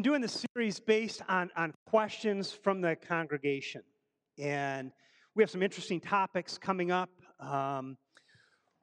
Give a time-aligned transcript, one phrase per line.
[0.00, 3.82] been doing this series based on, on questions from the congregation.
[4.38, 4.92] And
[5.34, 7.10] we have some interesting topics coming up.
[7.38, 7.98] Um,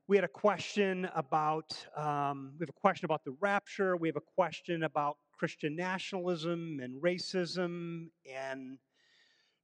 [0.08, 3.98] we had a question about um, we have a question about the rapture.
[3.98, 8.78] We have a question about Christian nationalism and racism and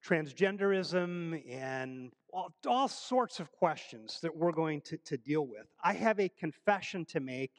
[0.04, 5.68] transgenderism and all, all sorts of questions that we're going to, to deal with.
[5.84, 7.52] I have a confession to make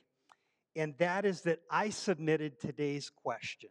[0.77, 3.71] and that is that I submitted today's question.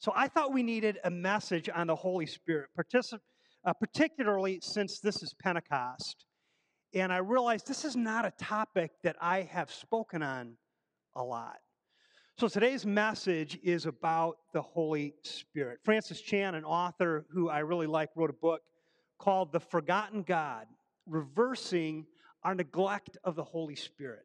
[0.00, 3.20] So I thought we needed a message on the Holy Spirit, particip-
[3.66, 6.24] uh, particularly since this is Pentecost.
[6.94, 10.56] And I realized this is not a topic that I have spoken on
[11.14, 11.58] a lot.
[12.38, 15.80] So today's message is about the Holy Spirit.
[15.84, 18.62] Francis Chan, an author who I really like, wrote a book
[19.18, 20.66] called The Forgotten God
[21.04, 22.06] Reversing
[22.42, 24.24] Our Neglect of the Holy Spirit.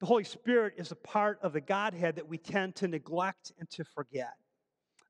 [0.00, 3.70] The Holy Spirit is a part of the Godhead that we tend to neglect and
[3.70, 4.34] to forget.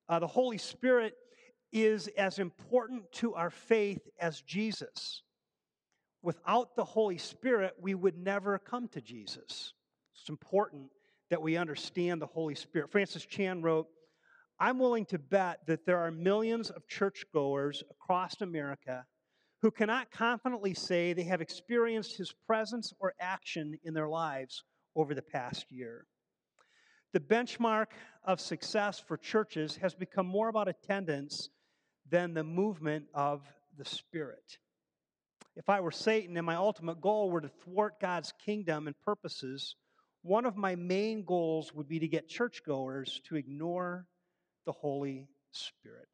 [0.08, 1.14] Uh, the Holy Spirit
[1.72, 5.22] is as important to our faith as Jesus.
[6.22, 9.74] Without the Holy Spirit, we would never come to Jesus.
[10.14, 10.90] It's important
[11.30, 12.90] that we understand the Holy Spirit.
[12.90, 13.86] Francis Chan wrote,
[14.58, 19.04] I'm willing to bet that there are millions of churchgoers across America
[19.60, 24.64] who cannot confidently say they have experienced his presence or action in their lives
[24.96, 26.06] over the past year.
[27.12, 27.86] The benchmark
[28.24, 31.48] of success for churches has become more about attendance
[32.10, 33.42] than the movement of
[33.78, 34.58] the Spirit.
[35.56, 39.74] If I were Satan and my ultimate goal were to thwart God's kingdom and purposes,
[40.22, 44.06] one of my main goals would be to get churchgoers to ignore
[44.66, 46.08] the Holy Spirit.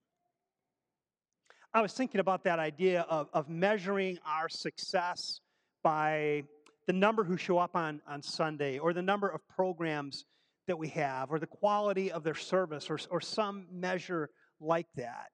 [1.72, 5.40] I was thinking about that idea of, of measuring our success
[5.82, 6.44] by
[6.86, 10.24] the number who show up on, on Sunday, or the number of programs
[10.66, 14.30] that we have, or the quality of their service, or, or some measure
[14.60, 15.30] like that.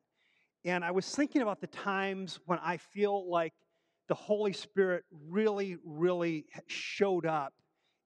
[0.64, 3.54] And I was thinking about the times when I feel like
[4.08, 7.54] the Holy Spirit really, really showed up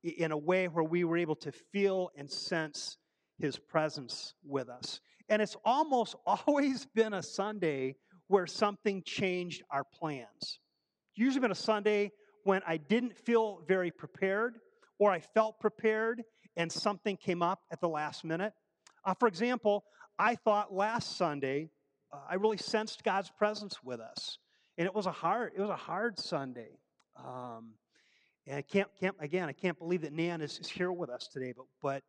[0.03, 2.99] in a way where we were able to feel and sense
[3.39, 5.01] His presence with us.
[5.29, 7.97] And it's almost always been a Sunday
[8.29, 10.61] where something changed our plans.
[11.15, 12.13] Usually been a Sunday
[12.45, 14.59] when I didn't feel very prepared
[14.99, 16.23] or I felt prepared
[16.57, 18.53] and something came up at the last minute.
[19.05, 19.85] Uh, for example,
[20.19, 21.71] I thought last Sunday
[22.13, 24.39] uh, I really sensed God's presence with us,
[24.79, 26.79] and it was a hard it was a hard Sunday.
[27.17, 27.75] Um,
[28.47, 31.29] and I can't, can't again I can't believe that Nan is, is here with us
[31.29, 32.03] today, but but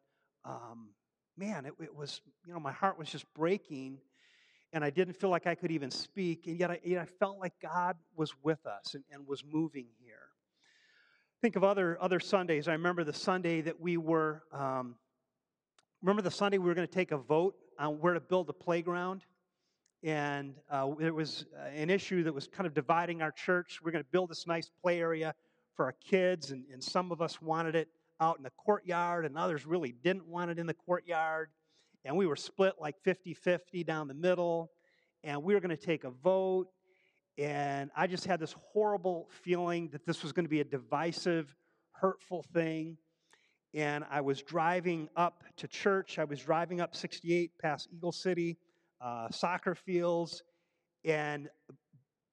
[0.50, 0.90] um,
[1.38, 4.00] man, it, it was you know my heart was just breaking
[4.76, 7.40] and I didn't feel like I could even speak, and yet I, yet I felt
[7.40, 10.25] like God was with us and, and was moving here.
[11.42, 12.68] Think of other, other Sundays.
[12.68, 14.96] I remember the Sunday that we were, um,
[16.02, 18.54] remember the Sunday we were going to take a vote on where to build a
[18.54, 19.26] playground?
[20.02, 23.80] And uh, it was uh, an issue that was kind of dividing our church.
[23.82, 25.36] We we're going to build this nice play area
[25.76, 27.90] for our kids, and, and some of us wanted it
[28.22, 31.50] out in the courtyard, and others really didn't want it in the courtyard.
[32.06, 34.72] And we were split like 50 50 down the middle,
[35.24, 36.68] and we were going to take a vote.
[37.38, 41.54] And I just had this horrible feeling that this was going to be a divisive,
[41.92, 42.98] hurtful thing.
[43.74, 46.18] And I was driving up to church.
[46.18, 48.58] I was driving up 68 past Eagle City,
[49.02, 50.44] uh, soccer fields,
[51.04, 51.50] and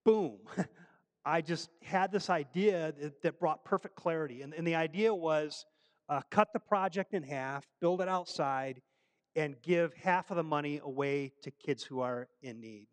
[0.05, 0.39] boom,
[1.25, 4.43] I just had this idea that, that brought perfect clarity.
[4.43, 5.65] And, and the idea was
[6.09, 8.81] uh, cut the project in half, build it outside,
[9.37, 12.89] and give half of the money away to kids who are in need.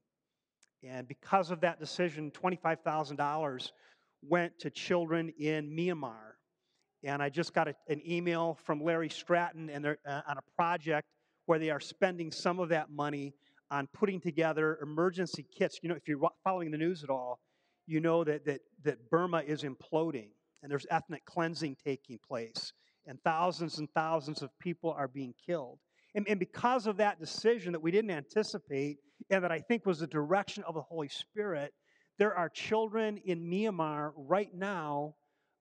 [0.84, 3.72] And because of that decision, $25,000
[4.22, 6.34] went to children in Myanmar.
[7.04, 10.42] And I just got a, an email from Larry Stratton and they're uh, on a
[10.56, 11.08] project
[11.46, 13.34] where they are spending some of that money
[13.72, 15.80] on putting together emergency kits.
[15.82, 17.40] You know, if you're following the news at all,
[17.88, 20.30] you know that, that, that Burma is imploding
[20.62, 22.74] and there's ethnic cleansing taking place,
[23.06, 25.80] and thousands and thousands of people are being killed.
[26.16, 28.98] And, and because of that decision that we didn't anticipate,
[29.30, 31.74] and that I think was the direction of the Holy Spirit,
[32.18, 35.16] there are children in Myanmar right now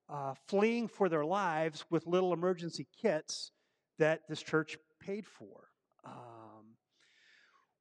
[0.09, 3.53] uh, fleeing for their lives with little emergency kits
[3.99, 5.69] that this church paid for.
[6.05, 6.75] Um,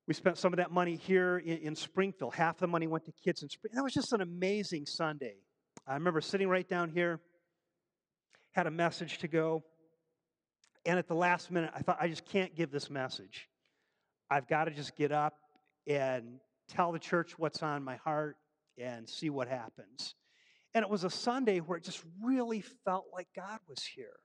[0.07, 2.33] we spent some of that money here in, in, Springfield.
[2.33, 3.77] Half the money went to kids in Springfield.
[3.77, 5.35] That was just an amazing Sunday.
[5.87, 7.19] I remember sitting right down here,
[8.51, 9.63] had a message to go,
[10.88, 13.50] and at the last minute, I thought, I just can't give this message.
[14.31, 15.34] I've got to just get up
[15.86, 16.39] and
[16.69, 18.38] tell the church what's on my heart
[18.78, 20.16] and see what happens.
[20.74, 24.16] And it was a Sunday where it just really felt like God was here.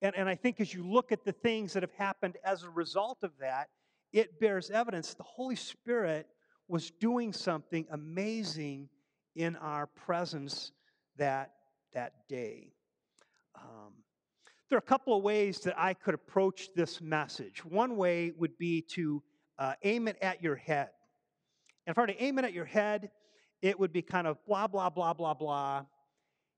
[0.00, 2.70] And, and I think as you look at the things that have happened as a
[2.70, 3.68] result of that,
[4.10, 6.26] it bears evidence the Holy Spirit
[6.68, 8.88] was doing something amazing
[9.36, 10.72] in our presence
[11.18, 11.52] that,
[11.92, 12.72] that day.
[13.54, 13.92] Um,
[14.68, 17.64] there are a couple of ways that I could approach this message.
[17.64, 19.22] One way would be to
[19.58, 20.90] uh, aim it at your head.
[21.86, 23.10] And if I were to aim it at your head,
[23.62, 25.84] it would be kind of blah, blah, blah, blah, blah.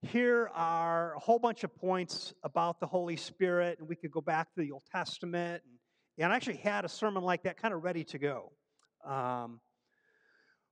[0.03, 4.21] Here are a whole bunch of points about the Holy Spirit, and we could go
[4.21, 5.63] back to the Old Testament.
[5.65, 5.79] And,
[6.19, 8.53] and I actually had a sermon like that kind of ready to go.
[9.07, 9.61] Um,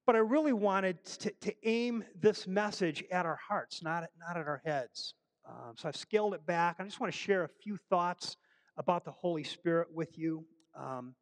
[0.06, 4.46] but I really wanted to, to, aim this message at our hearts, not not at
[4.46, 5.14] our heads.
[5.49, 6.77] Um, so I've scaled it back.
[6.79, 8.37] I just want to share a few thoughts
[8.77, 10.45] about the Holy Spirit with you.
[10.79, 11.15] Um,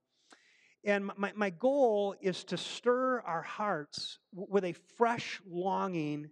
[0.85, 6.29] and my, my goal is to stir our hearts with a fresh longing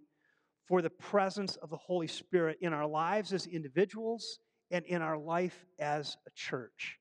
[0.67, 4.39] for the presence of the Holy Spirit in our lives as individuals
[4.71, 6.97] and in our life as a church.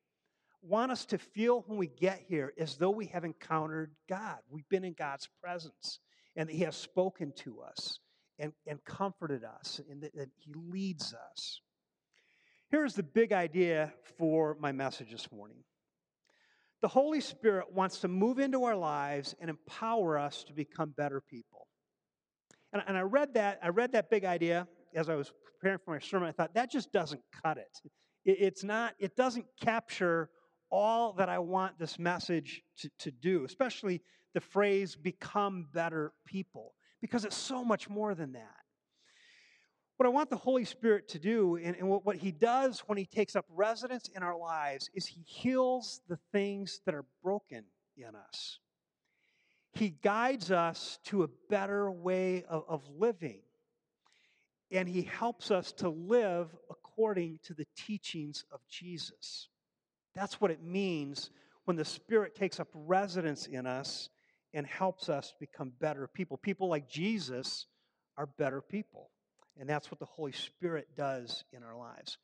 [0.63, 4.39] Want us to feel when we get here as though we have encountered God.
[4.51, 6.01] We've been in God's presence
[6.37, 8.01] and that He has spoken to us
[8.39, 11.61] and, and comforted us and that, that He leads us.
[12.71, 15.59] Here's the big idea for my message this morning
[16.83, 21.23] the Holy Spirit wants to move into our lives and empower us to become better
[21.23, 21.67] people.
[22.75, 25.93] And, and I read that, I read that big idea as I was preparing for
[25.93, 26.29] my sermon.
[26.29, 27.81] I thought that just doesn't cut it.
[28.27, 30.29] it it's not, it doesn't capture
[30.71, 34.03] all that I want this message to, to do, especially
[34.35, 38.57] the phrase become better people, because it's so much more than that.
[39.99, 42.97] What I want the Holy Spirit to do, and, and what, what He does when
[42.97, 47.65] He takes up residence in our lives, is He heals the things that are broken
[47.99, 48.59] in us.
[49.75, 53.41] He guides us to a better way of, of living.
[54.71, 59.51] And He helps us to live according to the teachings of Jesus.
[60.15, 61.29] That's what it means
[61.67, 64.09] when the Spirit takes up residence in us
[64.55, 66.39] and helps us become better people.
[66.39, 67.67] People like Jesus
[68.17, 69.11] are better people.
[69.59, 72.19] And that's what the Holy Spirit does in our lives.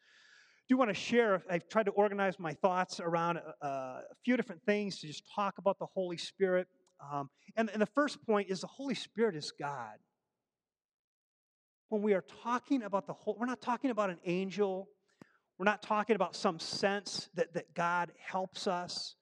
[0.58, 4.36] I do want to share, I've tried to organize my thoughts around a, a few
[4.36, 6.68] different things to just talk about the Holy Spirit.
[7.12, 9.96] Um, and, and the first point is the Holy Spirit is God.
[11.88, 14.88] When we are talking about the whole, we're not talking about an angel.
[15.58, 19.16] We're not talking about some sense that, that God helps us.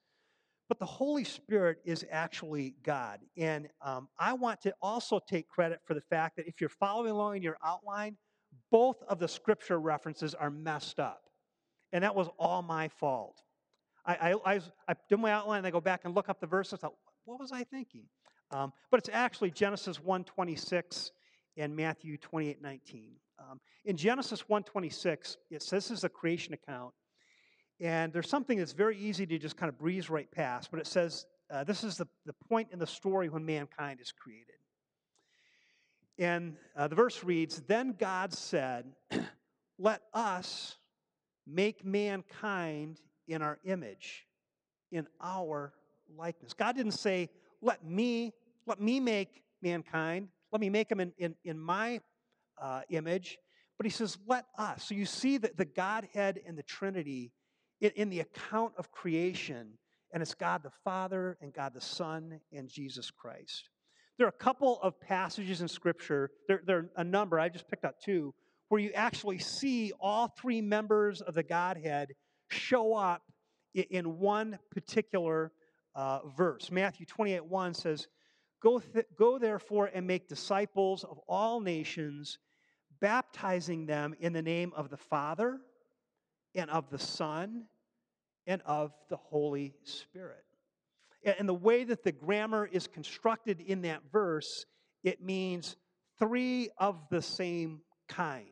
[0.69, 3.21] But the Holy Spirit is actually God.
[3.37, 7.11] And um, I want to also take credit for the fact that if you're following
[7.11, 8.17] along in your outline,
[8.71, 11.23] both of the scripture references are messed up.
[11.93, 13.41] And that was all my fault.
[14.05, 16.47] I, I, I, I do my outline and I go back and look up the
[16.47, 16.75] verses.
[16.75, 16.95] I thought,
[17.25, 18.05] what was I thinking?
[18.51, 21.11] Um, but it's actually Genesis 1:26
[21.57, 23.11] and Matthew 28:19.
[23.39, 26.95] Um, in Genesis 1:26, it says this is a creation account,
[27.81, 30.87] and there's something that's very easy to just kind of breeze right past, but it
[30.87, 34.55] says uh, this is the, the point in the story when mankind is created.
[36.19, 38.87] And uh, the verse reads Then God said,
[39.79, 40.77] Let us
[41.47, 44.27] make mankind in our image,
[44.91, 45.73] in our
[46.17, 46.53] likeness.
[46.53, 47.31] God didn't say,
[47.63, 48.35] Let me,
[48.67, 52.01] let me make mankind, let me make them in, in, in my
[52.61, 53.39] uh, image.
[53.77, 54.85] But he says, Let us.
[54.89, 57.31] So you see that the Godhead and the Trinity
[57.81, 59.79] in, in the account of creation,
[60.13, 63.69] and it's God the Father and God the Son and Jesus Christ.
[64.17, 67.69] There are a couple of passages in Scripture, there, there are a number, I just
[67.69, 68.35] picked out two,
[68.69, 72.15] where you actually see all three members of the Godhead
[72.51, 73.23] show up
[73.75, 75.53] in, one particular
[75.95, 76.71] uh, verse.
[76.71, 78.09] Matthew 28 1 says,
[78.61, 82.39] Go, th- go therefore and make disciples of all nations,
[83.01, 85.61] baptizing them in the name of the Father
[86.55, 87.65] and of the Son
[88.47, 90.45] and of the Holy Spirit.
[91.25, 94.65] And the way that the grammar is constructed in that verse,
[95.03, 95.77] it means
[96.19, 98.47] three of the same kind.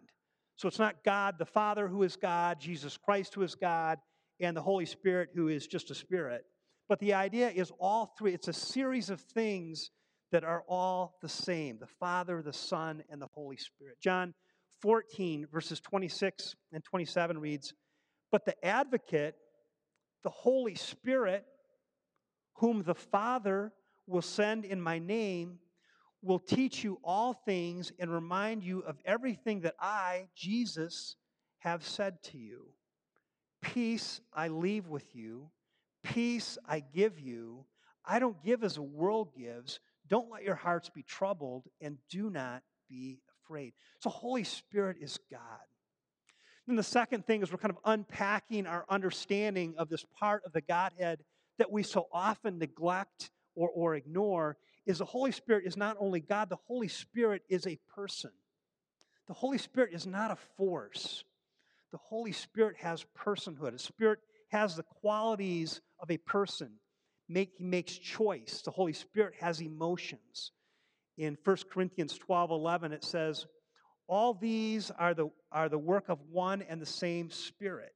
[0.57, 3.99] So it's not God the Father who is God, Jesus Christ who is God,
[4.41, 6.45] and the Holy Spirit who is just a spirit.
[6.89, 9.91] But the idea is all three, it's a series of things
[10.33, 13.97] that are all the same the Father, the Son, and the Holy Spirit.
[14.03, 14.35] John
[14.83, 17.73] 14, verses 26 and 27 reads,
[18.31, 19.37] but the advocate,
[20.23, 21.45] the Holy Spirit,
[22.55, 23.73] whom the Father
[24.07, 25.59] will send in my name,
[26.23, 31.17] will teach you all things and remind you of everything that I, Jesus,
[31.59, 32.67] have said to you.
[33.63, 35.51] Peace I leave with you,
[36.03, 37.65] peace I give you.
[38.05, 39.81] I don't give as the world gives.
[40.09, 43.73] Don't let your hearts be troubled and do not be afraid.
[44.01, 45.41] So, Holy Spirit is God.
[46.69, 50.53] And the second thing is we're kind of unpacking our understanding of this part of
[50.53, 51.21] the Godhead
[51.59, 56.21] that we so often neglect or, or ignore is the Holy Spirit is not only
[56.21, 58.31] God, the Holy Spirit is a person.
[59.27, 61.25] The Holy Spirit is not a force.
[61.93, 63.75] The Holy Spirit has personhood.
[63.75, 66.71] A spirit has the qualities of a person.
[67.29, 68.63] Make, he makes choice.
[68.65, 70.53] The Holy Spirit has emotions.
[71.19, 73.47] In 1 Corinthians 12 11, it says,
[74.09, 77.95] All these are the, are the work of one and the same Spirit,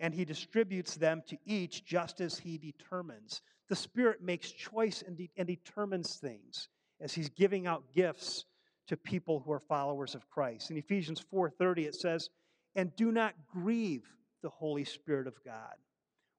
[0.00, 3.42] and he distributes them to each just as he determines.
[3.68, 6.68] The Spirit makes choice and, de- and determines things
[7.00, 8.44] as he's giving out gifts
[8.88, 10.70] to people who are followers of Christ.
[10.70, 12.30] In Ephesians 4:30 it says,
[12.74, 14.06] "And do not grieve
[14.42, 15.76] the Holy Spirit of God,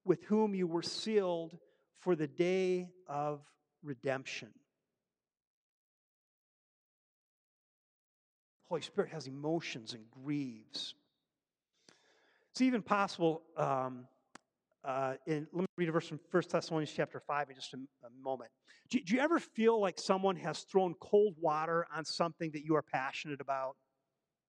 [0.04, 1.58] with whom you were sealed
[2.00, 3.46] for the day of
[3.82, 4.54] redemption."
[8.74, 10.96] Holy Spirit has emotions and grieves.
[12.50, 13.44] It's even possible.
[13.56, 14.08] Um,
[14.84, 17.78] uh, in, let me read a verse from 1 Thessalonians chapter 5 in just a,
[17.78, 18.50] a moment.
[18.90, 22.76] Do, do, you ever feel like someone has thrown cold water on something that you
[22.76, 23.76] are passionate about?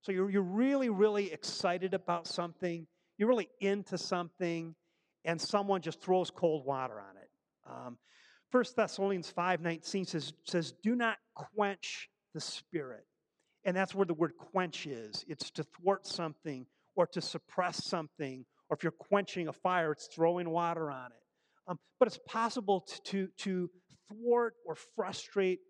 [0.01, 2.87] So you're, you're really, really excited about something,
[3.19, 4.75] you're really into something,
[5.27, 7.31] and someone just throws cold water on it.
[7.71, 7.99] Um,
[8.53, 13.05] 1 Thessalonians 5.19 says, says, do not quench the spirit.
[13.65, 15.25] And that's where the word quench is.
[15.27, 16.67] It's to thwart something
[16.97, 21.23] or to suppress something or if you're quenching a fire, it's throwing water on it.
[21.67, 23.71] Um, but it's possible to, to, to
[24.09, 25.61] thwart or frustrate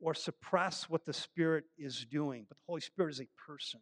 [0.00, 2.46] or suppress what the Spirit is doing.
[2.48, 3.80] But the Holy Spirit is a person.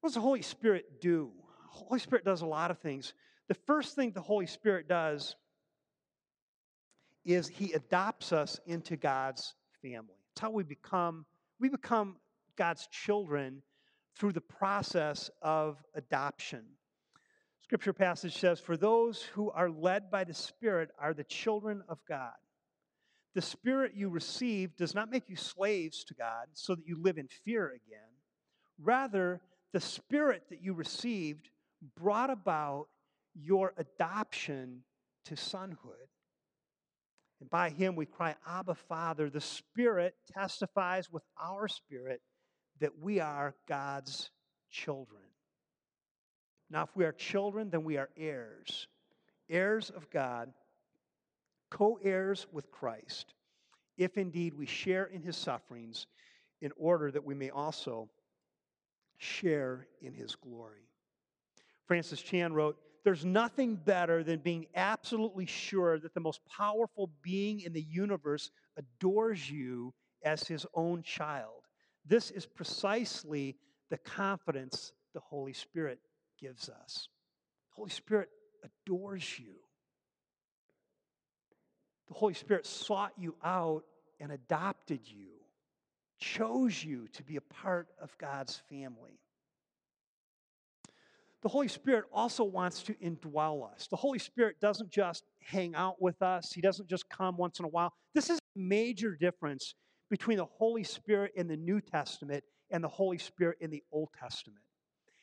[0.00, 1.30] What does the Holy Spirit do?
[1.72, 3.12] The Holy Spirit does a lot of things.
[3.48, 5.36] The first thing the Holy Spirit does
[7.24, 10.16] is he adopts us into God's family.
[10.32, 11.26] It's how we become
[11.60, 12.16] we become
[12.56, 13.62] God's children
[14.16, 16.64] through the process of adoption.
[17.62, 21.98] Scripture passage says, For those who are led by the Spirit are the children of
[22.08, 22.32] God.
[23.34, 27.16] The Spirit you receive does not make you slaves to God so that you live
[27.16, 28.00] in fear again.
[28.82, 29.40] Rather,
[29.72, 31.48] the Spirit that you received
[31.96, 32.88] brought about
[33.34, 34.82] your adoption
[35.26, 36.08] to sonhood.
[37.40, 39.30] And by him we cry, Abba, Father.
[39.30, 42.20] The Spirit testifies with our spirit
[42.80, 44.30] that we are God's
[44.70, 45.22] children.
[46.70, 48.86] Now, if we are children, then we are heirs,
[49.48, 50.52] heirs of God,
[51.70, 53.34] co heirs with Christ,
[53.96, 56.06] if indeed we share in his sufferings,
[56.60, 58.08] in order that we may also
[59.18, 60.88] share in his glory.
[61.86, 67.60] Francis Chan wrote, There's nothing better than being absolutely sure that the most powerful being
[67.60, 71.64] in the universe adores you as his own child.
[72.06, 73.56] This is precisely
[73.88, 75.98] the confidence the Holy Spirit
[76.38, 77.08] gives us.
[77.70, 78.28] The Holy Spirit
[78.62, 79.54] adores you.
[82.08, 83.84] The Holy Spirit sought you out
[84.18, 85.30] and adopted you,
[86.18, 89.20] chose you to be a part of God's family.
[91.42, 93.86] The Holy Spirit also wants to indwell us.
[93.88, 97.64] The Holy Spirit doesn't just hang out with us, He doesn't just come once in
[97.64, 97.92] a while.
[98.14, 99.74] This is a major difference
[100.10, 104.10] between the Holy Spirit in the New Testament and the Holy Spirit in the Old
[104.18, 104.62] Testament.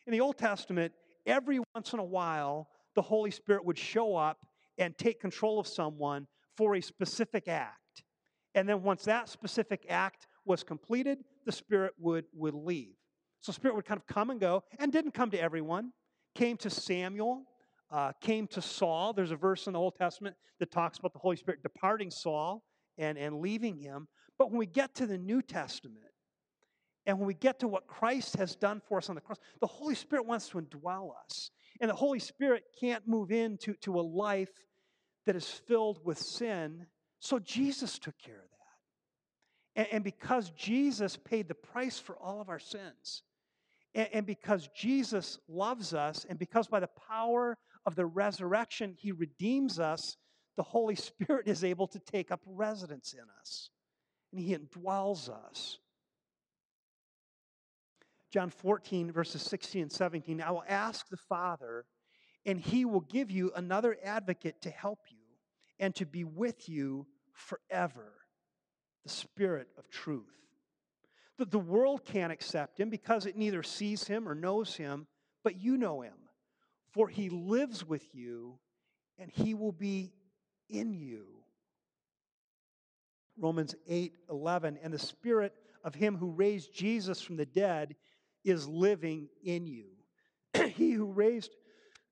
[0.08, 0.94] In the Old Testament,
[1.26, 4.40] every once in a while, the Holy Spirit would show up
[4.78, 8.04] and take control of someone for a specific act.
[8.56, 12.96] And then once that specific act was completed, the Spirit would, would leave.
[13.42, 15.92] So Spirit would kind of come and go, and didn't come to everyone.
[16.38, 17.46] Came to Samuel,
[17.89, 19.12] uh, came to Saul.
[19.12, 22.63] There's a verse in the Old Testament that talks about the Holy Spirit departing Saul
[23.00, 24.08] and, and leaving him.
[24.38, 26.06] But when we get to the New Testament,
[27.08, 29.65] and when we get to what Christ has done for us on the cross, the
[29.65, 31.50] Holy Spirit wants to indwell us.
[31.82, 34.53] And the Holy Spirit can't move into to a life
[35.25, 36.86] that is filled with sin.
[37.20, 38.50] So Jesus took care of
[39.75, 39.82] that.
[39.82, 43.24] And, and because Jesus paid the price for all of our sins,
[43.98, 49.12] and, and because Jesus loves us, and because by the power of the resurrection, he
[49.12, 50.16] redeems us,
[50.56, 53.72] the Holy Spirit is able to take up residence in us.
[54.32, 55.80] And he indwells us.
[58.32, 60.42] John 14, verses 16 and 17.
[60.42, 61.86] I will ask the Father,
[62.46, 65.18] and he will give you another advocate to help you
[65.80, 68.13] and to be with you forever
[69.04, 70.47] the Spirit of truth.
[71.38, 75.08] The, the world can't accept him because it neither sees him or knows him,
[75.44, 76.15] but you know him,
[76.91, 78.60] for he lives with you
[79.17, 80.12] and he will be
[80.70, 81.25] in you.
[83.38, 84.79] Romans 8 11.
[84.82, 85.53] And the Spirit
[85.84, 87.96] of him who raised Jesus from the dead
[88.44, 89.86] is living in you.
[90.75, 91.51] he who raised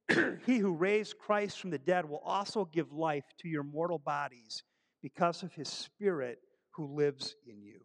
[0.45, 4.63] he who raised Christ from the dead will also give life to your mortal bodies
[5.01, 6.39] because of his spirit
[6.71, 7.79] who lives in you.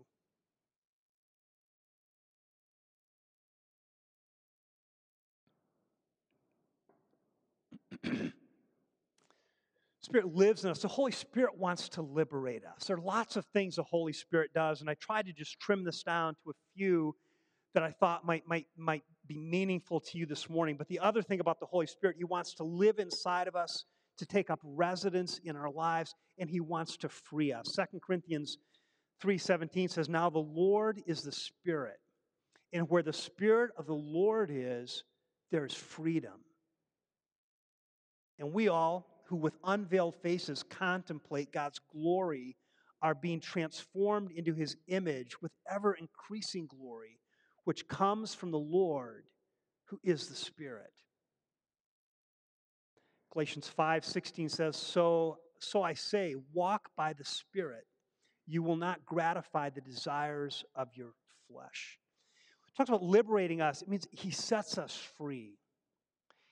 [10.03, 10.81] Spirit lives in us.
[10.81, 12.87] The Holy Spirit wants to liberate us.
[12.87, 15.85] There are lots of things the Holy Spirit does, and I tried to just trim
[15.85, 17.15] this down to a few
[17.75, 20.77] that I thought might, might, might be meaningful to you this morning.
[20.77, 23.85] But the other thing about the Holy Spirit, He wants to live inside of us,
[24.19, 27.77] to take up residence in our lives, and He wants to free us.
[27.77, 28.59] 2 Corinthians
[29.23, 31.99] 3:17 says, Now the Lord is the Spirit,
[32.73, 35.05] and where the Spirit of the Lord is,
[35.53, 36.41] there's freedom.
[38.41, 42.57] And we all, who with unveiled faces contemplate God's glory,
[43.03, 47.21] are being transformed into his image with ever increasing glory,
[47.65, 49.25] which comes from the Lord,
[49.85, 50.91] who is the Spirit.
[53.33, 57.85] Galatians 5 16 says, So, so I say, walk by the Spirit.
[58.47, 61.13] You will not gratify the desires of your
[61.47, 61.99] flesh.
[62.67, 63.83] It talks about liberating us.
[63.83, 65.60] It means he sets us free.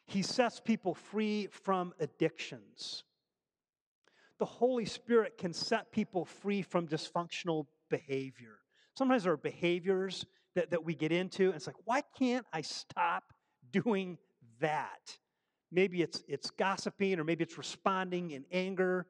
[0.08, 3.04] He sets people free from addictions.
[4.38, 8.56] The Holy Spirit can set people free from dysfunctional behavior.
[8.96, 10.24] Sometimes there are behaviors
[10.54, 13.34] that, that we get into, and it's like, why can't I stop
[13.70, 14.16] doing
[14.60, 15.18] that?
[15.70, 19.06] Maybe it's, it's gossiping, or maybe it's responding in anger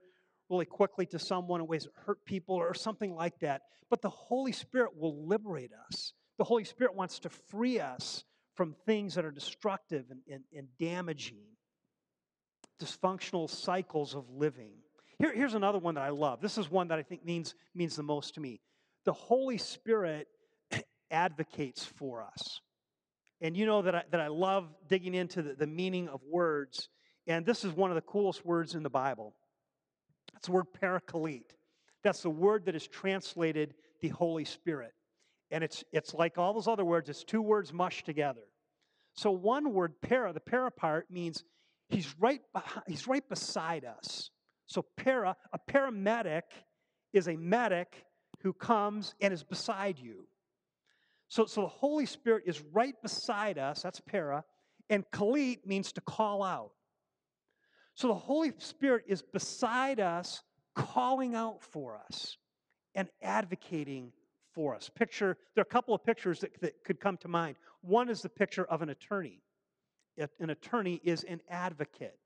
[0.50, 3.62] really quickly to someone in ways that hurt people, or something like that.
[3.88, 6.12] But the Holy Spirit will liberate us.
[6.38, 8.24] The Holy Spirit wants to free us
[8.58, 11.44] from things that are destructive and, and, and damaging,
[12.82, 14.72] dysfunctional cycles of living.
[15.20, 16.40] Here, here's another one that I love.
[16.40, 18.60] This is one that I think means, means the most to me.
[19.04, 20.26] The Holy Spirit
[21.12, 22.60] advocates for us.
[23.40, 26.88] And you know that I, that I love digging into the, the meaning of words.
[27.28, 29.36] And this is one of the coolest words in the Bible.
[30.36, 31.54] It's the word paraclete.
[32.02, 34.94] That's the word that is translated the Holy Spirit.
[35.52, 38.42] And it's, it's like all those other words, it's two words mushed together.
[39.18, 41.42] So one word, para, the para part means
[41.88, 44.30] he's right, behind, he's right beside us.
[44.66, 46.42] So para, a paramedic
[47.12, 48.06] is a medic
[48.44, 50.28] who comes and is beside you.
[51.26, 54.44] So, so the Holy Spirit is right beside us, that's para,
[54.88, 56.70] and kalit means to call out.
[57.96, 60.44] So the Holy Spirit is beside us,
[60.76, 62.36] calling out for us
[62.94, 64.12] and advocating
[64.58, 64.90] for us.
[64.92, 67.54] Picture, there are a couple of pictures that, that could come to mind.
[67.80, 69.40] One is the picture of an attorney.
[70.40, 72.18] An attorney is an advocate,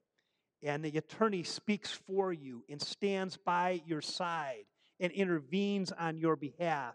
[0.62, 4.64] and the attorney speaks for you and stands by your side
[4.98, 6.94] and intervenes on your behalf.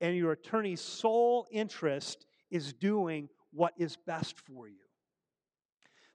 [0.00, 4.76] And your attorney's sole interest is doing what is best for you.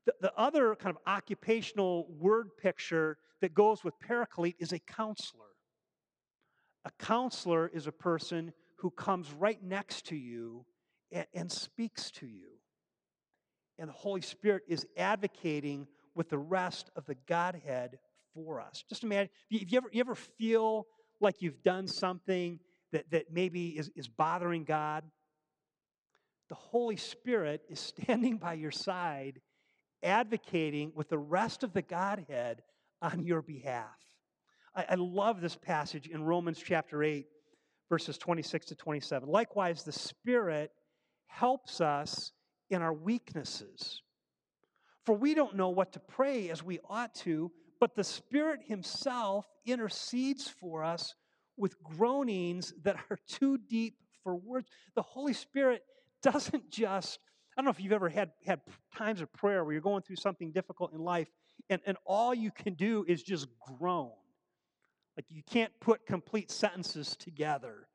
[0.06, 5.44] The, the other kind of occupational word picture that goes with paraclete is a counselor.
[6.86, 10.66] A counselor is a person who comes right next to you
[11.12, 12.50] and, and speaks to you.
[13.78, 18.00] And the Holy Spirit is advocating with the rest of the Godhead
[18.34, 18.84] for us.
[18.90, 20.88] Just imagine, if you ever, you ever feel
[21.20, 22.60] like you've done something
[22.92, 25.04] that, that maybe is, is bothering God,
[26.50, 29.42] the Holy Spirit is standing by your side,
[30.04, 32.64] advocating with the rest of the Godhead
[33.02, 33.86] on your behalf.
[34.76, 37.28] I, I love this passage in Romans chapter 8
[37.92, 39.28] verses 26 to 27.
[39.28, 40.72] Likewise, the Spirit
[41.28, 42.32] helps us
[42.70, 44.02] in our weaknesses.
[45.06, 47.52] For we don't know what to pray as we ought to,
[47.82, 51.16] but the Spirit Himself intercedes for us
[51.58, 54.70] with groanings that are too deep for words.
[54.96, 55.84] The Holy Spirit
[56.24, 57.20] doesn't just,
[57.58, 58.62] I don't know if you've ever had, had
[58.96, 61.28] times of prayer where you're going through something difficult in life
[61.70, 64.12] and, and all you can do is just groan.
[65.18, 67.88] Like you can't put complete sentences together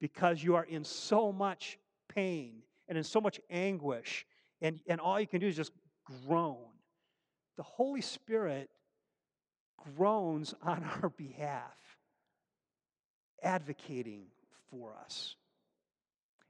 [0.00, 4.26] because you are in so much pain and in so much anguish,
[4.60, 5.72] and, and all you can do is just
[6.26, 6.66] groan.
[7.56, 8.68] The Holy Spirit
[9.96, 11.76] groans on our behalf,
[13.42, 14.26] advocating
[14.70, 15.36] for us.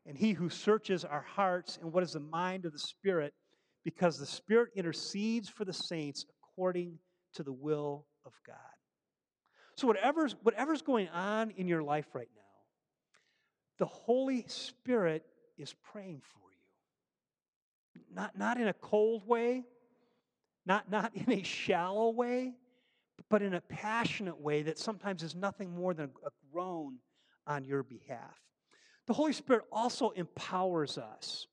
[0.07, 3.33] And he who searches our hearts and what is the mind of the Spirit,
[3.85, 6.99] because the Spirit intercedes for the saints according
[7.35, 8.74] to the will of God.
[9.77, 12.43] So, whatever's, whatever's going on in your life right now,
[13.79, 15.25] the Holy Spirit
[15.59, 18.03] is praying for you.
[18.15, 19.65] Not, not in a cold way,
[20.65, 22.55] not, not in a shallow way,
[23.29, 26.99] but in a passionate way that sometimes is nothing more than a groan
[27.47, 28.41] on your behalf.
[29.07, 31.47] The Holy Spirit also empowers us.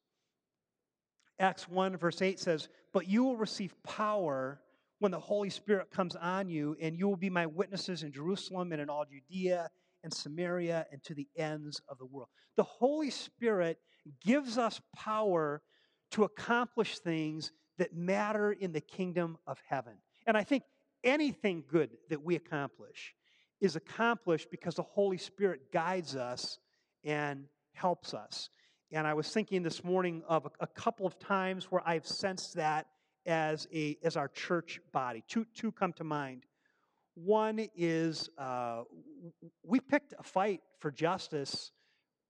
[1.39, 4.61] Acts 1, verse 8 says, But you will receive power
[5.01, 8.71] when the Holy Spirit comes on you, and you will be my witnesses in Jerusalem
[8.71, 9.67] and in all Judea
[10.03, 12.29] and Samaria and to the ends of the world.
[12.55, 13.79] The Holy Spirit
[14.23, 15.63] gives us power
[16.11, 19.93] to accomplish things that matter in the kingdom of heaven.
[20.27, 20.61] And I think
[21.03, 23.15] anything good that we accomplish
[23.59, 26.59] is accomplished because the Holy Spirit guides us
[27.03, 28.51] and helps us.
[28.91, 32.85] And I was thinking this morning of a, couple of times where I've sensed that
[33.25, 35.23] as, a, as our church body.
[35.27, 36.43] Two, two come to mind.
[37.15, 38.83] One is uh,
[39.63, 41.71] we picked a fight for justice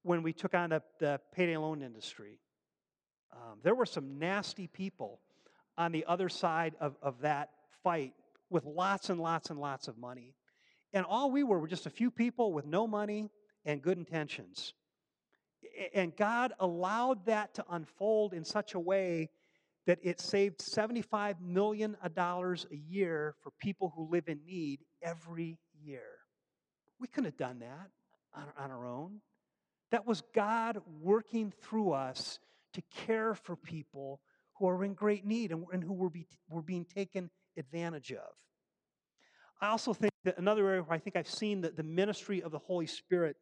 [0.04, 2.40] when we took on the, the payday loan industry.
[3.32, 5.20] Um, there were some nasty people
[5.78, 7.50] on the other side of, of that
[7.84, 8.14] fight
[8.50, 10.34] with lots and lots and lots of money.
[10.94, 13.30] And all we were were just a few people with no money
[13.64, 14.74] and good intentions.
[15.94, 19.30] And God allowed that to unfold in such a way
[19.88, 22.56] that it saved $75 million a
[22.88, 26.04] year for people who live in need every year.
[27.00, 27.90] We couldn't have done that
[28.58, 29.22] on, our own.
[29.92, 32.40] That was God working through us
[32.74, 34.22] to care for people
[34.58, 38.30] who are in great need and, who were, be, were being taken advantage of.
[39.60, 42.52] I also think that another area where I think I've seen the, the ministry of
[42.52, 43.36] the Holy Spirit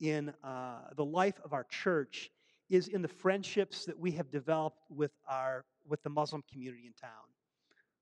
[0.00, 2.30] in uh, the life of our church
[2.68, 6.92] is in the friendships that we have developed with our with the Muslim community in
[6.92, 7.10] town,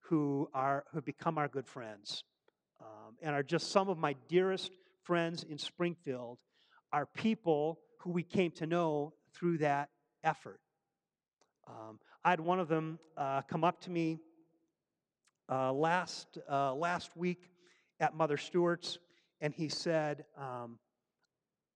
[0.00, 2.24] who are who become our good friends,
[2.80, 6.38] um, and are just some of my dearest friends in Springfield,
[6.92, 9.88] are people who we came to know through that
[10.22, 10.60] effort.
[11.66, 14.20] Um, I had one of them uh, come up to me
[15.50, 17.50] uh, last uh, last week
[18.00, 18.98] at Mother Stewart's,
[19.40, 20.78] and he said, um,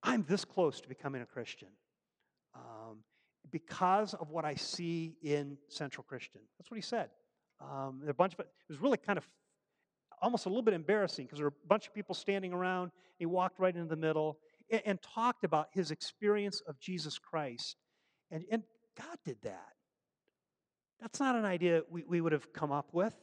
[0.02, 1.68] "I'm this close to becoming a Christian."
[3.50, 6.40] Because of what I see in Central Christian.
[6.58, 7.10] That's what he said.
[7.60, 9.26] Um, a bunch of it was really kind of
[10.20, 12.90] almost a little bit embarrassing because there were a bunch of people standing around.
[13.18, 14.38] He walked right into the middle
[14.70, 17.76] and, and talked about his experience of Jesus Christ.
[18.30, 18.62] And, and
[18.96, 19.72] God did that.
[21.00, 23.14] That's not an idea we, we would have come up with.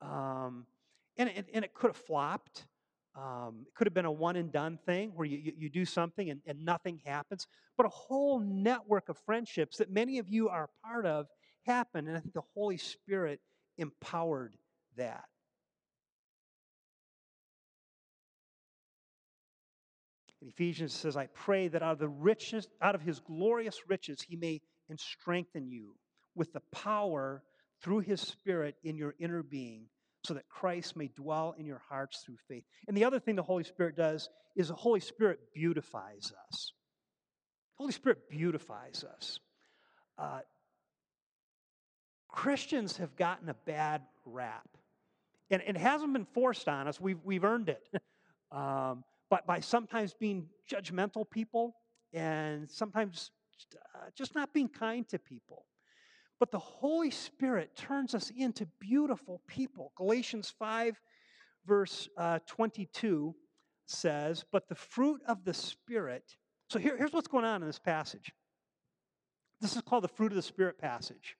[0.00, 0.66] Um,
[1.16, 2.66] and, and, and it could have flopped.
[3.16, 5.84] Um, it could have been a one and done thing where you, you, you do
[5.84, 7.46] something and, and nothing happens,
[7.76, 11.26] but a whole network of friendships that many of you are part of
[11.66, 12.08] happened.
[12.08, 13.40] And I think the Holy Spirit
[13.78, 14.56] empowered
[14.96, 15.24] that.
[20.40, 24.22] In Ephesians says, I pray that out of the riches, out of his glorious riches,
[24.22, 24.60] he may
[24.96, 25.96] strengthen you
[26.34, 27.42] with the power
[27.82, 29.86] through his spirit in your inner being
[30.24, 32.64] so that Christ may dwell in your hearts through faith.
[32.86, 36.72] And the other thing the Holy Spirit does is the Holy Spirit beautifies us.
[37.78, 39.38] The Holy Spirit beautifies us.
[40.18, 40.40] Uh,
[42.28, 44.68] Christians have gotten a bad rap.
[45.50, 47.82] And it hasn't been forced on us, we've, we've earned it.
[48.52, 51.74] um, but by sometimes being judgmental people
[52.12, 53.30] and sometimes
[53.94, 55.64] uh, just not being kind to people.
[56.40, 59.92] But the Holy Spirit turns us into beautiful people.
[59.96, 60.98] Galatians 5,
[61.66, 63.34] verse uh, 22
[63.86, 66.24] says, But the fruit of the Spirit.
[66.70, 68.32] So here, here's what's going on in this passage.
[69.60, 71.36] This is called the fruit of the Spirit passage.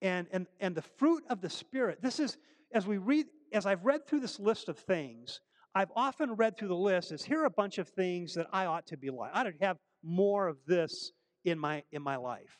[0.00, 2.38] And, and, and the fruit of the Spirit, this is,
[2.72, 5.40] as we read, as I've read through this list of things,
[5.74, 8.66] I've often read through the list as here are a bunch of things that I
[8.66, 9.32] ought to be like.
[9.34, 11.10] I ought to have more of this
[11.44, 12.58] in my in my life.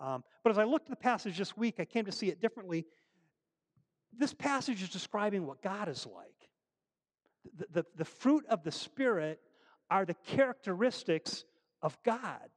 [0.00, 2.40] Um, but as I looked at the passage this week, I came to see it
[2.40, 2.86] differently.
[4.16, 6.48] This passage is describing what God is like.
[7.56, 9.40] The, the, the fruit of the Spirit
[9.90, 11.44] are the characteristics
[11.82, 12.48] of God.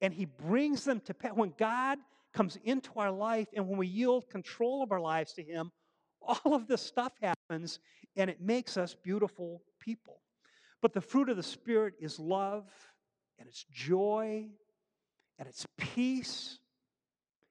[0.00, 1.32] And He brings them to pass.
[1.34, 1.98] When God
[2.32, 5.70] comes into our life and when we yield control of our lives to Him,
[6.22, 7.80] all of this stuff happens
[8.16, 10.20] and it makes us beautiful people.
[10.82, 12.70] But the fruit of the Spirit is love
[13.38, 14.48] and it's joy
[15.40, 16.58] and it's peace,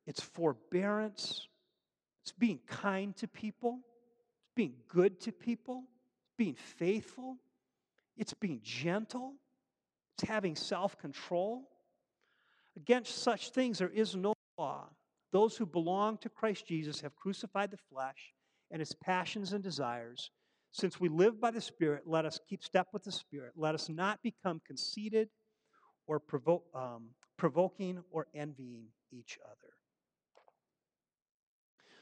[0.05, 1.47] it's forbearance,
[2.21, 3.79] it's being kind to people,
[4.43, 5.85] it's being good to people,
[6.21, 7.37] it's being faithful,
[8.15, 9.33] it's being gentle,
[10.15, 11.67] it's having self control.
[12.77, 14.87] Against such things there is no law.
[15.31, 18.33] Those who belong to Christ Jesus have crucified the flesh
[18.69, 20.29] and its passions and desires.
[20.71, 23.53] Since we live by the Spirit, let us keep step with the Spirit.
[23.55, 25.29] Let us not become conceited
[26.09, 29.73] or provoke, um, provoking or envying each other.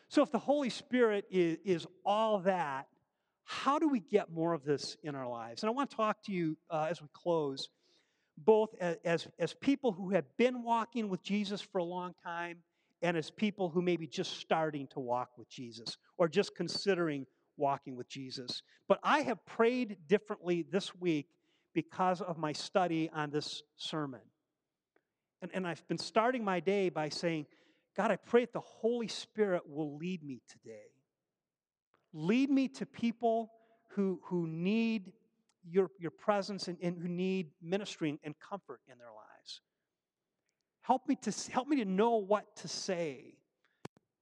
[0.07, 2.87] So, if the Holy Spirit is, is all that,
[3.43, 5.61] how do we get more of this in our lives?
[5.61, 7.67] And I want to talk to you uh, as we close,
[8.37, 12.59] both as, as, as people who have been walking with Jesus for a long time
[13.01, 17.25] and as people who may be just starting to walk with Jesus or just considering
[17.57, 18.61] walking with Jesus.
[18.87, 21.27] But I have prayed differently this week
[21.73, 24.21] because of my study on this sermon.
[25.41, 27.45] And, and I've been starting my day by saying,
[27.95, 30.91] God, I pray that the Holy Spirit will lead me today.
[32.13, 33.51] Lead me to people
[33.89, 35.11] who, who need
[35.69, 39.61] your, your presence and, and who need ministry and comfort in their lives.
[40.81, 43.35] Help me, to, help me to know what to say.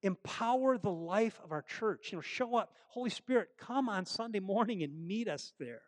[0.02, 2.12] Empower the life of our church.
[2.12, 2.72] You know, show up.
[2.88, 5.82] Holy Spirit, come on Sunday morning and meet us there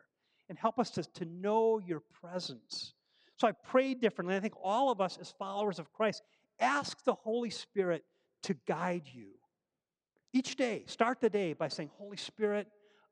[0.49, 2.93] and help us to, to know your presence.
[3.37, 4.35] So I pray differently.
[4.35, 6.23] I think all of us, as followers of Christ,
[6.59, 8.03] ask the Holy Spirit
[8.43, 9.29] to guide you.
[10.33, 12.67] Each day, start the day by saying, Holy Spirit,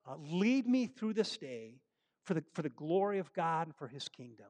[0.08, 1.80] uh, lead me through this day
[2.26, 4.47] for the, for the glory of God and for his kingdom.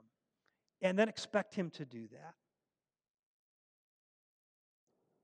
[0.81, 2.33] And then expect him to do that.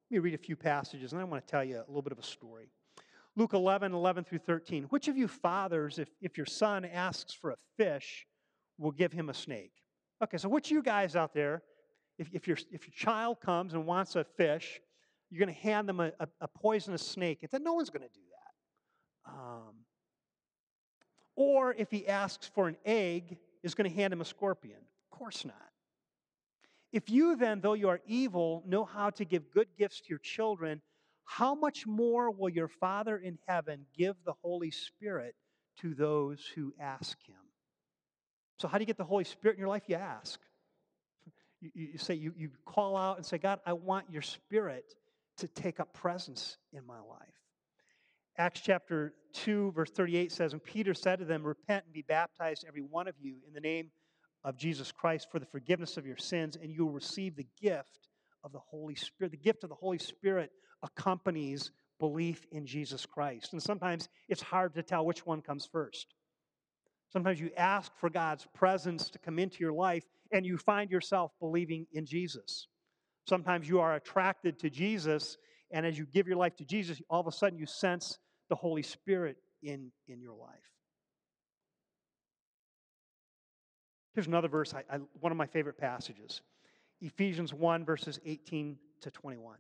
[0.09, 2.11] Let me read a few passages, and I want to tell you a little bit
[2.11, 2.69] of a story.
[3.35, 4.83] Luke 11, 11 through 13.
[4.85, 8.25] Which of you fathers, if, if your son asks for a fish,
[8.77, 9.73] will give him a snake?
[10.23, 11.63] Okay, so which of you guys out there,
[12.19, 14.79] if, if, your, if your child comes and wants a fish,
[15.29, 17.45] you're going to hand them a, a, a, poisonous snake?
[17.51, 18.21] Then no one's going to do
[19.25, 19.31] that.
[19.33, 19.73] Um,
[21.35, 24.77] or if he asks for an egg, is going to hand him a scorpion?
[24.77, 25.55] Of course not.
[26.91, 30.19] If you then, though you are evil, know how to give good gifts to your
[30.19, 30.81] children,
[31.25, 35.35] how much more will your Father in heaven give the Holy Spirit
[35.81, 37.35] to those who ask him?
[38.59, 39.83] So, how do you get the Holy Spirit in your life?
[39.87, 40.39] You ask.
[41.59, 44.85] You, you say, you, you call out and say, God, I want your Spirit
[45.37, 47.33] to take up presence in my life.
[48.37, 52.65] Acts chapter 2, verse 38 says, And Peter said to them, Repent and be baptized,
[52.67, 53.91] every one of you, in the name
[54.43, 58.09] of Jesus Christ for the forgiveness of your sins, and you will receive the gift
[58.43, 59.31] of the Holy Spirit.
[59.31, 60.51] The gift of the Holy Spirit
[60.83, 63.53] accompanies belief in Jesus Christ.
[63.53, 66.13] And sometimes it's hard to tell which one comes first.
[67.11, 71.31] Sometimes you ask for God's presence to come into your life, and you find yourself
[71.39, 72.67] believing in Jesus.
[73.27, 75.37] Sometimes you are attracted to Jesus,
[75.71, 78.17] and as you give your life to Jesus, all of a sudden you sense
[78.49, 80.49] the Holy Spirit in, in your life.
[84.13, 86.41] Here's another verse, I, I, one of my favorite passages
[87.01, 89.57] Ephesians 1, verses 18 to 21.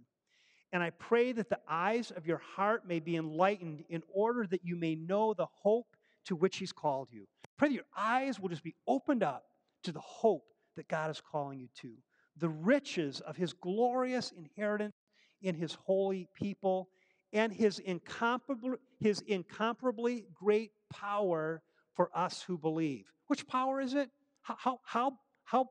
[0.73, 4.65] And I pray that the eyes of your heart may be enlightened in order that
[4.65, 7.25] you may know the hope to which He's called you.
[7.57, 9.45] Pray that your eyes will just be opened up
[9.83, 10.43] to the hope
[10.75, 11.93] that God is calling you to,
[12.37, 14.95] the riches of His glorious inheritance
[15.41, 16.89] in His holy people,
[17.33, 21.61] and his incomparably, his incomparably great power
[21.95, 23.05] for us who believe.
[23.27, 24.09] Which power is it?
[24.43, 25.11] How, how, how,
[25.43, 25.69] how,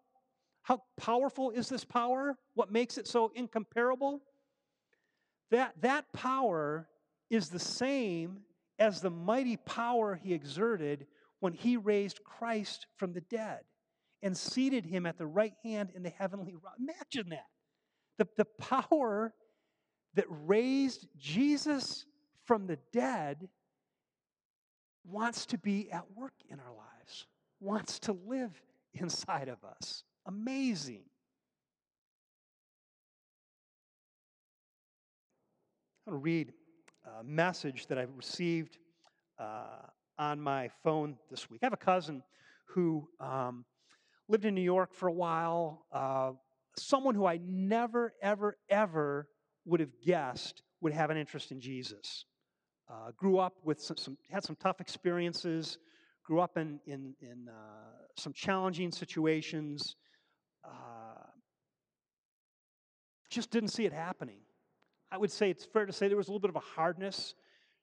[0.63, 2.37] how powerful is this power?
[2.55, 4.23] What makes it so incomparable?
[5.53, 6.89] That, that power
[7.31, 8.41] is the same
[8.79, 11.07] as the mighty power he exerted
[11.41, 13.61] when he raised Christ from the dead
[14.23, 16.77] and seated him at the right hand in the heavenly realm.
[16.81, 17.47] Imagine that.
[18.19, 19.35] The, the power
[20.15, 22.07] that raised Jesus
[22.45, 23.49] from the dead
[25.05, 27.27] wants to be at work in our lives,
[27.61, 28.59] wants to live
[28.95, 30.05] inside of us.
[30.27, 31.03] Amazing.
[36.05, 36.53] I'm going to read
[37.21, 38.79] a message that I received
[39.39, 39.87] uh,
[40.19, 41.61] on my phone this week.
[41.63, 42.25] I have a cousin
[42.67, 43.65] who um,
[44.29, 46.33] lived in New York for a while, uh,
[46.77, 49.29] someone who I never, ever, ever
[49.65, 52.25] would have guessed would have an interest in Jesus.
[52.91, 55.79] Uh, grew up with some, some, had some tough experiences,
[56.25, 59.95] grew up in, in, in uh, some challenging situations,
[60.65, 61.29] uh,
[63.31, 64.41] just didn't see it happening.
[65.13, 67.35] I would say it's fair to say there was a little bit of a hardness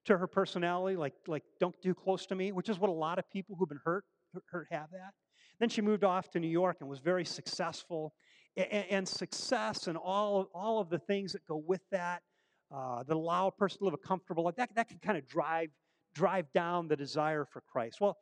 [0.06, 3.20] to her personality, like, like don't do close to me, which is what a lot
[3.20, 4.04] of people who've been hurt,
[4.52, 5.14] hurt have that.
[5.60, 8.14] Then she moved off to New York and was very successful
[8.58, 12.24] and, and success and all, all of the things that go with that
[12.72, 15.28] uh, that allow a person to live a comfortable life, that, that can kind of
[15.28, 15.70] drive,
[16.14, 18.00] drive down the desire for Christ.
[18.00, 18.18] Well,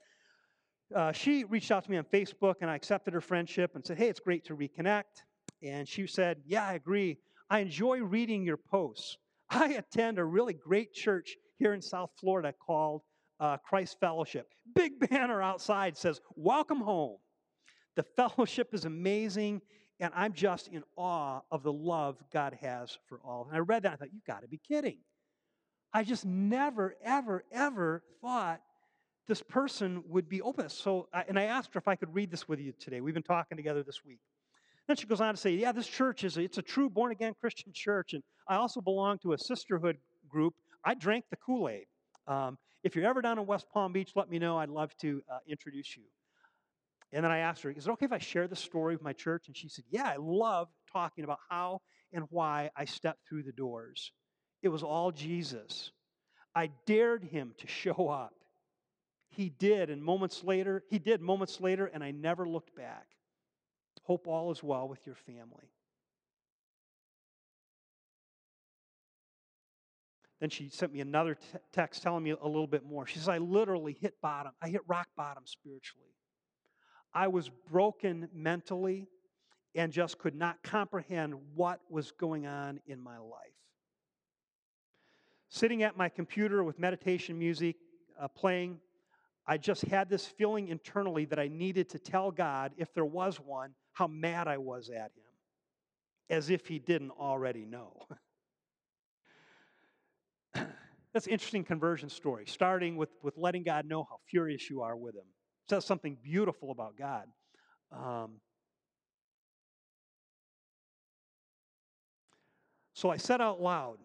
[0.96, 3.98] uh, she reached out to me on Facebook and I accepted her friendship and said,
[3.98, 5.24] Hey, it's great to reconnect.
[5.62, 7.18] And she said, Yeah, I agree.
[7.50, 9.18] I enjoy reading your posts.
[9.50, 13.02] I attend a really great church here in South Florida called
[13.40, 14.48] uh, Christ Fellowship.
[14.76, 17.18] Big banner outside says, Welcome home.
[17.96, 19.62] The fellowship is amazing
[20.00, 23.46] and I'm just in awe of the love God has for all.
[23.48, 25.00] And I read that, I thought, you got to be kidding.
[25.94, 28.62] I just never, ever, ever thought
[29.28, 30.70] this person would be open.
[30.70, 33.02] So, and I asked her if I could read this with you today.
[33.02, 34.20] We've been talking together this week.
[34.88, 37.12] Then she goes on to say, yeah, this church is a, it's a true born
[37.12, 39.98] again Christian church, and I also belong to a sisterhood
[40.30, 40.54] group.
[40.86, 41.88] I drank the Kool Aid.
[42.28, 44.58] Um, if you're ever down in West Palm Beach, let me know.
[44.58, 46.04] I'd love to uh, introduce you.
[47.12, 49.14] And then I asked her, Is it okay if I share the story of my
[49.14, 49.48] church?
[49.48, 51.82] And she said, Yeah, I love talking about how
[52.14, 54.12] and why I stepped through the doors.
[54.62, 55.92] It was all Jesus.
[56.56, 58.34] I dared him to show up.
[59.30, 63.06] He did, and moments later, he did moments later, and I never looked back.
[64.08, 65.70] Hope all is well with your family.
[70.40, 71.42] Then she sent me another t-
[71.74, 73.06] text telling me a little bit more.
[73.06, 74.54] She says, I literally hit bottom.
[74.62, 76.16] I hit rock bottom spiritually.
[77.14, 79.10] I was broken mentally
[79.76, 83.42] and just could not comprehend what was going on in my life.
[85.50, 87.76] Sitting at my computer with meditation music
[88.18, 88.80] uh, playing,
[89.46, 93.38] I just had this feeling internally that I needed to tell God, if there was
[93.42, 95.24] one, how mad I was at Him,
[96.30, 98.06] as if He didn't already know.
[101.14, 104.96] That's an interesting conversion story, starting with, with letting God know how furious you are
[104.96, 105.24] with Him.
[105.66, 107.26] It says something beautiful about God.
[107.92, 108.34] Um,
[112.94, 113.98] so I said out loud,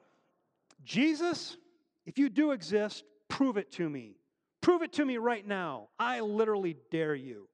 [0.84, 1.58] Jesus,
[2.06, 4.16] if you do exist, prove it to me.
[4.62, 5.88] Prove it to me right now.
[5.98, 7.46] I literally dare you.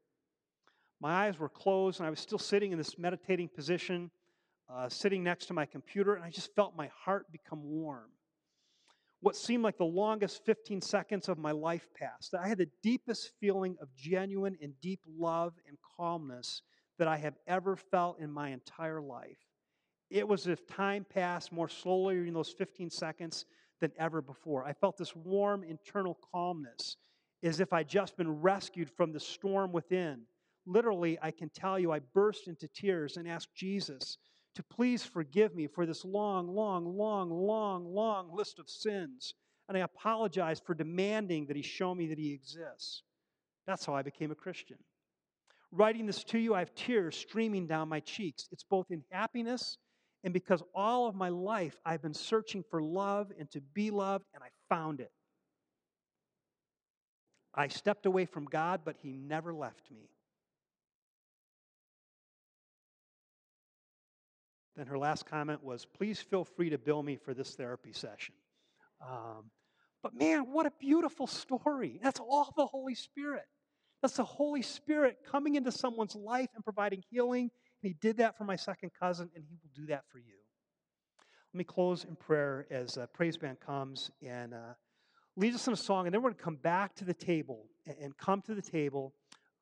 [1.00, 4.10] My eyes were closed, and I was still sitting in this meditating position,
[4.68, 8.10] uh, sitting next to my computer, and I just felt my heart become warm.
[9.20, 12.34] What seemed like the longest 15 seconds of my life passed.
[12.34, 16.62] I had the deepest feeling of genuine and deep love and calmness
[16.98, 19.38] that I have ever felt in my entire life.
[20.10, 23.44] It was as if time passed more slowly in those 15 seconds
[23.80, 24.64] than ever before.
[24.64, 26.96] I felt this warm internal calmness,
[27.42, 30.22] as if I'd just been rescued from the storm within.
[30.68, 34.18] Literally, I can tell you, I burst into tears and asked Jesus
[34.54, 39.34] to please forgive me for this long, long, long, long, long list of sins.
[39.68, 43.02] And I apologized for demanding that He show me that He exists.
[43.66, 44.76] That's how I became a Christian.
[45.72, 48.46] Writing this to you, I have tears streaming down my cheeks.
[48.52, 49.78] It's both in happiness
[50.22, 54.26] and because all of my life I've been searching for love and to be loved,
[54.34, 55.12] and I found it.
[57.54, 60.10] I stepped away from God, but He never left me.
[64.78, 68.34] Then her last comment was, Please feel free to bill me for this therapy session.
[69.06, 69.50] Um,
[70.02, 72.00] but man, what a beautiful story.
[72.02, 73.44] That's all the Holy Spirit.
[74.00, 77.50] That's the Holy Spirit coming into someone's life and providing healing
[77.82, 80.34] and he did that for my second cousin, and he will do that for you.
[81.52, 84.74] Let me close in prayer as uh, praise band comes and uh,
[85.36, 87.66] leads us in a song, and then we're going to come back to the table
[87.86, 89.14] and, and come to the table,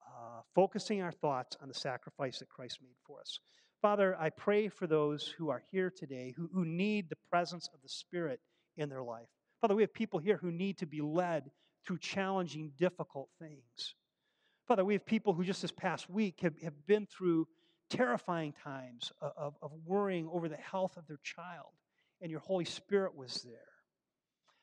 [0.07, 3.38] uh, focusing our thoughts on the sacrifice that Christ made for us.
[3.87, 7.81] Father, I pray for those who are here today who, who need the presence of
[7.85, 8.40] the Spirit
[8.77, 9.29] in their life.
[9.61, 11.53] Father, we have people here who need to be led
[11.87, 13.94] through challenging, difficult things.
[14.66, 17.46] Father, we have people who just this past week have, have been through
[17.88, 21.70] terrifying times of, of worrying over the health of their child,
[22.20, 23.70] and your Holy Spirit was there.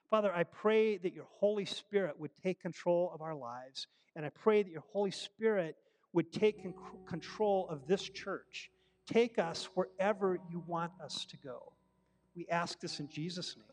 [0.09, 4.29] Father, I pray that your Holy Spirit would take control of our lives, and I
[4.31, 5.77] pray that your Holy Spirit
[6.11, 6.73] would take con-
[7.07, 8.69] control of this church.
[9.05, 11.73] Take us wherever you want us to go.
[12.35, 13.72] We ask this in Jesus' name.